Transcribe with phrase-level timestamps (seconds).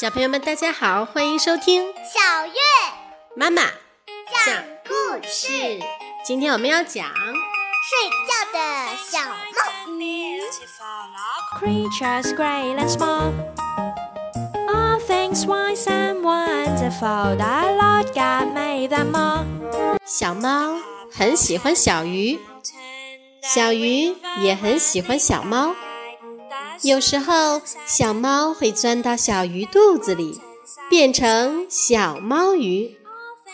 [0.00, 2.54] 小朋友们，大家好，欢迎收听小月
[3.36, 3.64] 妈妈
[4.46, 5.78] 讲故事。
[6.24, 7.06] 今天我们要讲
[7.84, 8.58] 睡觉的
[8.96, 9.36] 小猫
[9.98, 10.40] 鱼。
[11.60, 13.34] Creatures great and small,
[14.70, 17.36] all things wise and wonderful.
[17.36, 19.44] The Lord God made them all.
[20.06, 20.78] 小猫
[21.12, 22.40] 很喜欢小鱼，
[23.42, 25.74] 小鱼也很喜欢小猫。
[26.82, 30.40] 有时候，小猫会钻到小鱼肚子里，
[30.88, 32.96] 变成小猫鱼，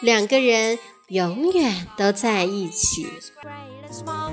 [0.01, 0.78] 两个人
[1.09, 3.09] 永远都在一起。
[3.91, 4.32] Small,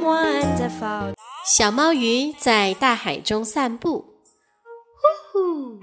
[0.00, 1.14] wonderful.
[1.44, 4.22] 小猫鱼在大海中散步，
[5.32, 5.80] 呼呼，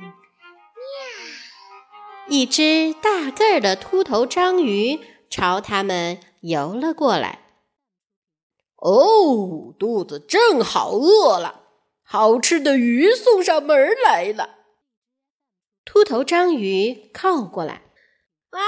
[2.30, 7.40] 一只大个儿的秃头章鱼朝它们游了过来。
[8.86, 11.64] 哦，肚子正好饿了，
[12.04, 14.60] 好吃的鱼送上门来了。
[15.84, 17.82] 秃头章鱼靠过来，
[18.52, 18.60] 啊，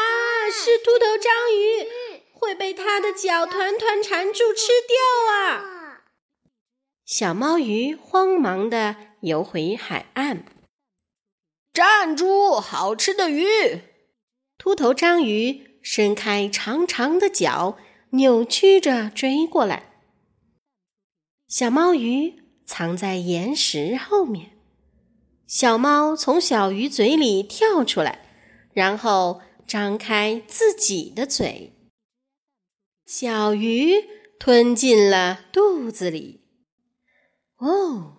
[0.51, 1.87] 是秃头章鱼，
[2.33, 6.01] 会被它的脚团团缠住吃掉啊！
[7.05, 10.45] 小猫鱼慌忙的游回海岸。
[11.71, 12.59] 站住！
[12.59, 13.45] 好吃的鱼！
[14.57, 17.77] 秃头章鱼伸开长长的脚，
[18.13, 19.93] 扭曲着追过来。
[21.47, 24.51] 小猫鱼藏在岩石后面。
[25.45, 28.25] 小猫从小鱼嘴里跳出来，
[28.73, 31.73] 然后张开自己的嘴。
[33.05, 33.93] 小鱼
[34.37, 36.41] 吞进了肚子里。
[37.55, 38.17] 哦，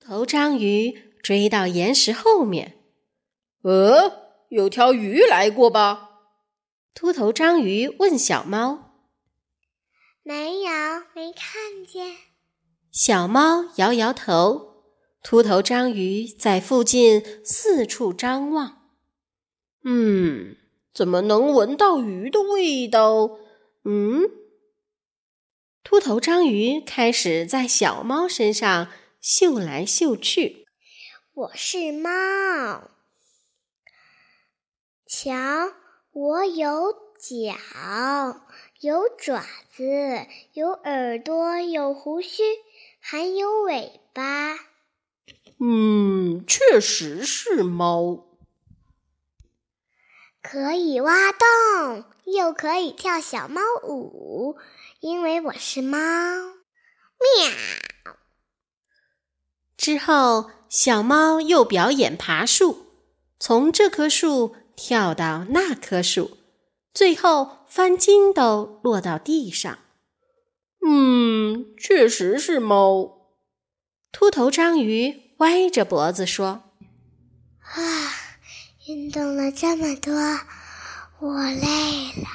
[0.00, 2.78] 头章鱼追到岩石后面。
[3.60, 6.08] 呃，有条鱼来过吧？
[6.94, 8.87] 秃头章鱼问小猫。
[10.28, 10.70] 没有，
[11.14, 12.14] 没看见。
[12.92, 14.84] 小猫摇摇头。
[15.22, 18.90] 秃头章鱼在附近四处张望。
[19.84, 20.56] 嗯，
[20.92, 23.38] 怎么能闻到鱼的味道？
[23.84, 24.28] 嗯。
[25.82, 28.88] 秃头章鱼开始在小猫身上
[29.22, 30.66] 嗅来嗅去。
[31.32, 32.10] 我是猫，
[35.06, 35.32] 瞧，
[36.12, 38.40] 我有脚，
[38.80, 39.82] 有爪子，
[40.52, 42.44] 有耳朵，有胡须，
[43.00, 44.56] 还有尾巴。
[45.60, 48.24] 嗯，确实是猫。
[50.40, 54.56] 可以挖洞，又可以跳小猫舞，
[55.00, 55.98] 因为我是猫。
[55.98, 57.52] 喵！
[59.76, 62.86] 之后，小猫又表演爬树，
[63.40, 66.37] 从这棵树跳到那棵树，
[66.92, 69.78] 最后翻筋斗落到地上。
[70.86, 73.30] 嗯，确实是猫。
[74.10, 76.62] 秃头章鱼歪着脖子说
[77.60, 77.82] 啊，
[78.88, 80.12] 运动了这么多，
[81.20, 82.28] 我累了。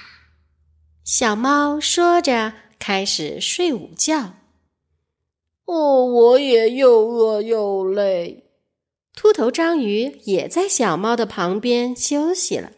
[1.03, 4.33] 小猫说着，开始睡午觉。
[5.65, 8.51] 哦，我也又饿又累。
[9.15, 12.71] 秃头章鱼也在小猫的旁边休息了。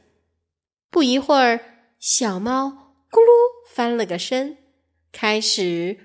[0.96, 1.60] 不一会儿，
[2.00, 2.68] 小猫
[3.12, 3.28] 咕噜
[3.70, 4.60] 翻了个身，
[5.12, 5.98] 开始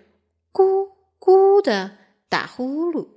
[0.53, 1.93] 咕咕的
[2.29, 3.11] 打呼噜。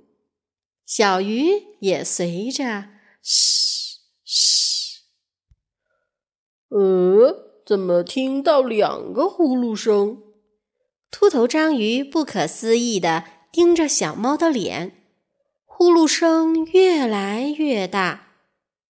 [0.86, 2.90] 小鱼也随着
[3.20, 5.00] 嘶嘶。
[6.68, 10.22] 呃，怎么听到两个呼噜声？
[11.10, 15.02] 秃头章鱼不可思议的盯着小猫的脸，
[15.64, 18.28] 呼噜声越来越大，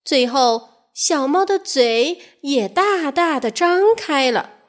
[0.04, 4.60] 最后小猫的嘴也大大的张开了，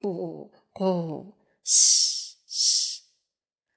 [0.00, 3.02] 咕咕嘶嘶，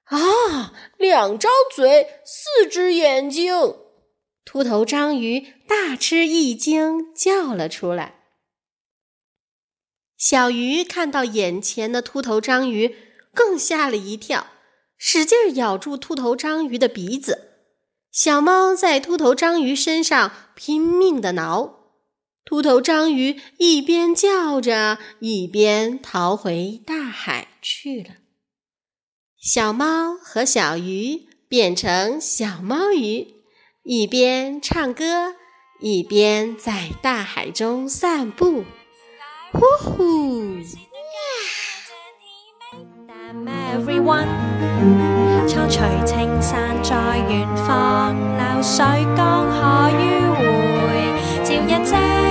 [0.04, 3.52] 啊，两张嘴，四只眼睛！
[4.42, 8.22] 秃头章鱼大吃一惊，叫了出来。
[10.16, 12.96] 小鱼看到眼前的秃头章鱼，
[13.34, 14.46] 更吓了一跳，
[14.96, 17.66] 使劲咬住秃头章鱼的鼻子。
[18.10, 21.77] 小猫在秃头章鱼身上拼命的挠，
[22.48, 28.08] 秃头章鱼一边叫着，一边逃回大海去了。
[29.38, 33.26] 小猫和小鱼变成小猫鱼，
[33.82, 35.34] 一边唱歌，
[35.80, 38.64] 一边在大海中散步。
[39.52, 40.56] 呼呼
[43.76, 44.26] ！！Everyone，
[45.46, 46.96] 抽隨青山在
[47.28, 48.78] 遠方，流水
[49.14, 50.00] 江河迂
[50.38, 50.48] 迴，
[51.44, 52.27] 照日夕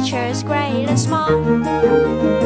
[0.00, 2.39] creatures great and small.